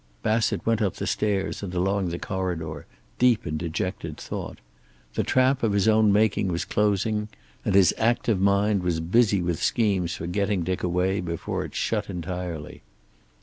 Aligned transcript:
Bassett 0.23 0.65
went 0.65 0.81
up 0.81 0.95
the 0.95 1.05
stairs 1.05 1.61
and 1.61 1.75
along 1.75 2.09
the 2.09 2.17
corridor, 2.17 2.87
deep 3.19 3.45
in 3.45 3.55
dejected 3.57 4.17
thought. 4.17 4.57
The 5.13 5.21
trap 5.21 5.61
of 5.61 5.73
his 5.73 5.87
own 5.87 6.11
making 6.11 6.47
was 6.47 6.65
closing, 6.65 7.27
and 7.63 7.75
his 7.75 7.93
active 7.99 8.41
mind 8.41 8.81
was 8.81 8.99
busy 8.99 9.43
with 9.43 9.61
schemes 9.61 10.15
for 10.15 10.25
getting 10.25 10.63
Dick 10.63 10.81
away 10.81 11.19
before 11.21 11.63
it 11.65 11.75
shut 11.75 12.09
entirely. 12.09 12.81